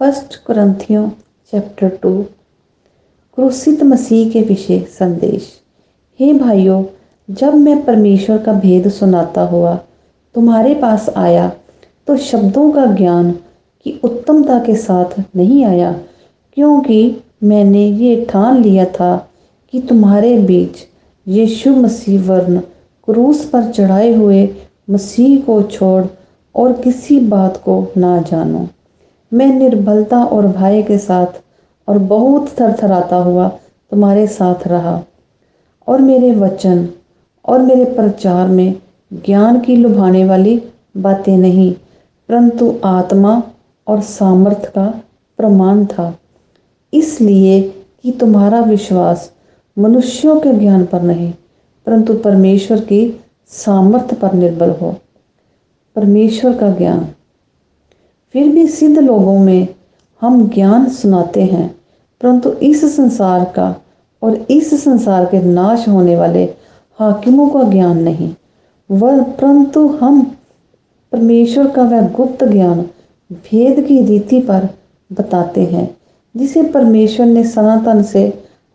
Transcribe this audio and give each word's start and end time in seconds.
First 0.00 0.34
क्रंथियों 0.46 1.08
chapter 1.52 1.88
two 2.02 2.10
क्रूसित 3.38 3.82
मसीह 3.82 4.30
के 4.30 4.40
विषय 4.42 4.80
संदेश। 4.90 5.46
हे 6.20 6.32
भाइयों, 6.32 6.82
जब 7.28 7.54
मैं 7.54 7.84
परमेश्वर 7.84 8.38
का 8.38 8.52
भेद 8.54 8.88
सुनाता 8.90 9.42
हुआ 9.44 9.74
तुम्हारे 10.34 10.74
पास 10.74 11.08
आया 11.16 11.48
तो 12.08 12.16
शब्दों 12.16 12.70
का 12.72 12.86
ज्ञान 12.94 13.30
की 13.86 13.98
उत्तमता 14.04 14.58
के 14.58 14.76
साथ 14.76 15.18
नहीं 15.36 15.64
आया, 15.64 15.92
क्योंकि 16.56 17.16
मैंने 17.42 17.86
ये 17.86 18.24
ठान 18.30 18.62
लिया 18.62 18.84
था 18.92 19.16
कि 19.72 19.80
तुम्हारे 19.80 20.36
बीच 20.42 20.86
यीशु 21.26 21.76
मसीह 21.76 22.22
वर्ण 22.22 22.60
क्रूस 23.08 23.48
पर 23.50 23.70
चढ़ाए 23.72 24.12
हुए 24.12 24.48
मसीह 24.90 25.40
को 25.40 25.62
छोड़ 25.62 26.04
और 26.54 26.80
किसी 26.82 27.20
बात 27.20 27.62
को 27.64 27.84
ना 27.96 28.20
जानो। 28.22 28.68
मैं 29.34 29.46
निर्बलता 29.46 30.24
और 30.24 30.46
भय 30.46 30.82
के 30.82 30.98
साथ 30.98 31.26
और 31.88 31.98
बहुत 31.98 32.48
थरथराता 32.60 33.16
हुआ 33.16 33.48
तुम्हारे 33.90 34.26
साथ 34.26 34.68
रहा। 34.68 35.02
और 35.86 36.00
मेरे 36.00 36.34
वचन 36.34 36.88
और 37.46 37.62
मेरे 37.62 37.84
प्रचार 37.84 38.48
में 38.48 38.74
ज्ञान 39.12 39.60
की 39.60 39.76
लुभाने 39.76 40.24
वाली 40.24 40.62
बातें 40.96 41.36
नहीं, 41.38 41.72
परंतु 42.28 42.74
आत्मा 42.84 43.42
और 43.86 44.00
सामर्थ 44.00 44.64
का 44.66 45.00
प्रमाण 45.38 45.86
था। 45.86 46.18
इसलिए 46.94 47.62
कि 48.02 48.12
तुम्हारा 48.12 48.60
विश्वास 48.60 49.32
मनुष्यों 49.78 50.40
के 50.40 50.52
ज्ञान 50.52 50.84
पर 50.84 51.02
नहीं, 51.02 51.32
परंतु 51.86 52.14
परमेश्वर 52.14 52.80
की 52.80 53.20
सामर्थ्य 53.48 54.16
पर 54.16 54.32
निर्भर 54.32 54.70
हो। 54.70 54.94
परमेश्वर 55.96 56.56
का 56.56 56.70
ज्ञान। 56.70 57.08
फिर 58.34 58.48
भी 58.48 58.66
सिद्ध 58.66 58.98
लोगों 58.98 59.38
में 59.38 59.68
हम 60.22 60.48
ज्ञान 60.48 60.88
सुनाते 60.88 61.42
हैं, 61.42 61.66
परंतु 62.20 62.50
इस 62.52 62.84
संसार 62.96 63.44
का 63.44 63.74
और 64.22 64.34
इस 64.50 64.72
संसार 64.84 65.24
के 65.24 65.40
नाश 65.42 65.88
होने 65.88 66.16
वाले 66.16 66.42
हाकिमों 66.98 67.48
का 67.48 67.62
ज्ञान 67.62 67.98
नहीं। 67.98 68.32
वह 68.90 69.22
परंतु 69.22 69.86
हम, 69.88 70.22
परमेश्वर 71.12 71.68
का 71.70 71.82
वह 71.82 72.08
गुप्त 72.08 72.44
ज्ञान 72.44 72.80
भेद 73.32 73.80
की 73.86 74.00
रीति 74.02 74.40
पर 74.40 74.68
बताते 75.10 75.64
हैं, 75.64 75.88
जिसे 76.34 76.62
परमेश्वर 76.62 77.26
ने 77.26 77.44
सनातन 77.44 78.02
से 78.02 78.22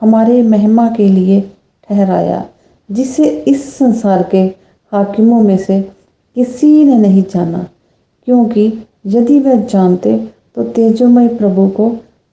हमारे 0.00 0.42
महिमा 0.42 0.88
के 0.90 1.08
लिए 1.08 1.40
ठहराया, 1.88 2.44
जिसे 2.90 3.28
इस 3.48 3.72
संसार 3.74 4.22
के 4.22 4.42
हाकिमों 4.92 5.40
में 5.40 5.56
से 5.56 5.80
किसी 6.36 6.84
ने 6.84 6.98
नहीं 6.98 7.22
जाना, 7.24 7.66
क्योंकि 8.28 8.68
यदि 9.04 9.38
वह 9.40 9.64
जानते 9.64 10.16
तो 10.56 10.62
तेजोमय 10.64 11.28
प्रभु 11.28 11.66
को 11.68 11.88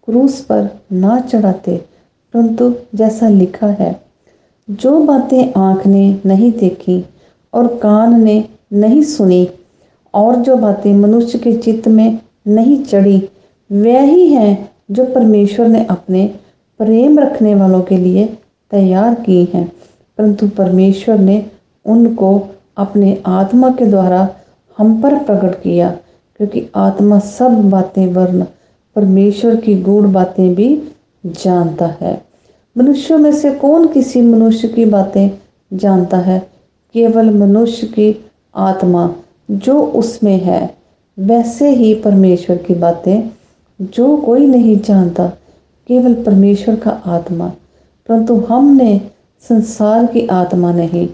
क्रूस 0.08 0.40
पर 0.42 0.70
ना 0.92 1.20
चढ़ाते, 1.20 1.78
परंतु 2.34 2.74
जैसा 2.96 3.30
लिखा 3.30 3.68
है, 3.70 3.96
जो 4.70 5.00
बातें 5.00 5.54
आँख 5.58 5.86
ने 5.88 6.20
नहीं 6.26 6.52
देखी 6.52 7.04
और 7.54 7.68
कान 7.78 8.22
ने 8.24 8.44
नहीं 8.74 9.02
सुनी, 9.04 9.48
और 10.14 10.36
जो 10.36 10.56
बातें 10.58 10.94
मनुष्य 10.94 11.40
के 11.40 11.56
चित्त 11.58 11.88
में 11.88 12.20
नहीं 12.48 12.84
चढ़ी, 12.84 13.18
वह 13.70 14.02
ही 14.02 14.28
हैं 14.28 14.72
जो 14.92 15.06
परमेश्वर 15.06 15.68
ने 15.68 15.86
अपने 15.86 16.26
प्रेम 16.80 17.20
रखने 17.20 17.56
वालों 17.56 17.82
के 17.82 17.98
लिए 17.98 18.26
तैयार 18.72 19.14
की 19.16 19.44
हैं। 19.46 19.72
परंतु 20.18 20.48
परमेश्वर 20.48 21.20
ने 21.20 21.46
उनको 21.86 22.40
अपने 22.78 23.22
आत्मा 23.26 23.70
के 23.70 23.86
द्वारा 23.86 24.28
हम 24.78 25.02
पर 25.02 25.18
प्रकट 25.24 25.62
किया 25.62 25.96
क्योंकि 26.42 26.68
आत्मा 26.76 27.20
सब 27.20 27.70
बातें 27.70 28.14
वर्ण, 28.14 28.46
परमेश्वर 28.96 29.56
की 29.56 29.82
गूढ़ 29.82 30.08
बातें 30.08 30.56
भी 30.56 30.84
जानता 31.26 31.96
है। 32.02 32.22
मनुष्यों 32.78 33.18
में 33.18 33.32
से 33.32 33.52
कौन 33.52 33.88
किसी 33.88 34.22
मनुष्य 34.22 34.68
की 34.68 34.86
बातें 34.86 35.30
जानता 35.74 36.18
है? 36.18 36.40
केवल 36.94 37.30
मनुष्य 37.30 37.88
की 37.88 38.26
आत्मा 38.56 39.16
जो 39.52 39.82
उसमें 39.82 40.38
है। 40.38 40.76
वैसे 41.20 41.70
ही 41.70 41.96
परमेश्वर 41.96 42.58
की 42.58 42.74
बातें 42.74 43.30
जो 43.82 44.18
कोई 44.18 44.46
नहीं 44.46 44.80
जानता, 44.80 45.28
केवल 45.88 46.14
परमेश्वर 46.14 46.76
का 46.76 47.02
आत्मा। 47.06 47.50
परंतु 48.08 48.36
हमने 48.36 49.02
संसार 49.50 50.06
की 50.06 50.28
आत्मा 50.28 50.74
नहीं, 50.74 51.08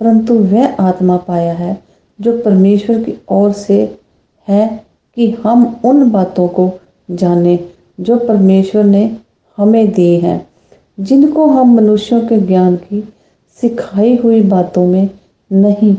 परंतु 0.00 0.34
वह 0.34 0.74
आत्मा 0.74 1.16
पाया 1.16 1.52
है 1.52 1.82
जो 2.20 2.40
परमेश्वर 2.40 3.02
की 3.02 3.18
ओर 3.28 3.52
से 3.52 4.01
है 4.48 4.84
कि 5.16 5.30
हम 5.30 5.80
उन 5.84 6.10
बातों 6.10 6.48
को 6.48 6.70
जाने 7.10 7.68
जो 8.00 8.16
परमेश्वर 8.16 8.84
ने 8.84 9.16
हमें 9.56 9.92
दी 9.92 10.16
हैं, 10.18 10.46
जिनको 11.00 11.46
हम 11.46 11.74
मनुष्यों 11.74 12.20
के 12.20 12.40
ज्ञान 12.40 12.76
की 12.76 13.14
सिखाई 13.60 14.16
हुई 14.16 14.42
बातों 14.42 14.86
में 14.86 15.08
नहीं, 15.52 15.94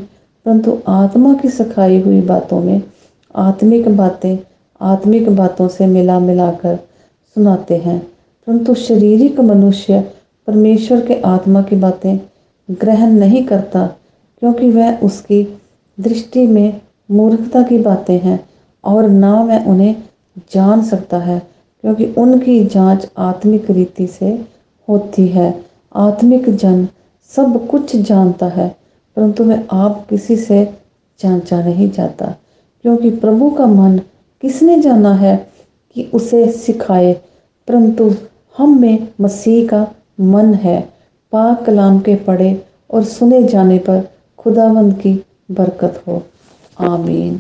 परंतु 0.46 0.78
आत्मा 0.88 1.34
की 1.34 1.50
सिखाई 1.50 2.00
हुई 2.02 2.22
बातों 2.22 2.59
में 2.59 2.81
आत्मिक 3.36 3.88
बातें, 3.98 4.38
आत्मिक 4.81 5.30
बातों 5.30 5.68
से 5.68 5.88
मिला 5.88 6.20
मिलाकर 6.20 6.75
सुनाते 7.36 7.78
हैं। 7.78 8.00
परंतु 8.48 8.74
शारीरिक 8.74 9.40
मनुष्य 9.40 10.00
परमेश्वर 10.48 11.06
के 11.06 11.22
आत्मा 11.22 11.62
की 11.62 11.75
बातें 11.75 12.18
ग्रहण 12.72 13.12
नहीं 13.12 13.44
करता, 13.44 13.88
क्योंकि 14.40 14.70
वह 14.70 14.98
उसकी 14.98 15.60
दृष्टि 16.00 16.48
में 16.48 16.81
मूर्खता 17.12 17.64
की 17.64 17.78
बातें 17.78 18.19
हैं 18.19 18.40
और 18.84 19.09
ना 19.09 19.44
मैं 19.44 19.66
उन्हें 19.66 19.96
जान 20.53 20.84
सकता 20.84 21.18
है, 21.18 21.41
क्योंकि 21.81 22.06
उनकी 22.06 22.64
जाँच 22.66 23.08
आत्मिक 23.18 23.72
रीति 23.72 24.08
से 24.08 24.46
होती 24.90 25.28
है। 25.28 25.63
आत्मिक 25.96 26.50
जन 26.50 26.88
सब 27.36 27.68
कुछ 27.68 27.96
जानता 27.96 28.46
है, 28.46 28.75
परंतु 29.16 29.44
मैं 29.44 29.66
आप 29.72 30.06
किसी 30.09 30.38
से 30.38 30.66
जांचा 31.19 31.63
नहीं 31.63 31.92
जाता, 31.92 32.36
क्योंकि 32.81 33.09
प्रभु 33.09 33.50
का 33.50 33.66
मन 33.66 33.97
किसने 34.42 34.80
जाना 34.81 35.13
है 35.13 35.36
कि 35.96 36.09
उसे 36.13 36.52
सिखाए? 36.52 37.13
परंतु 37.68 38.12
हम 38.58 38.81
में 38.81 39.08
मसीह 39.22 39.68
का 39.68 39.88
मन 40.22 40.53
है। 40.53 40.94
पाक 41.31 41.63
कलाम 41.66 42.00
के 42.00 42.16
पढ़े 42.16 42.66
और 42.92 43.03
सुने 43.03 43.44
जाने 43.44 43.78
पर 43.78 44.09
खुदावंद 44.38 44.94
की 44.94 45.13
बरकत 45.52 46.03
हो। 46.08 46.24
ആമീൻ 46.78 47.34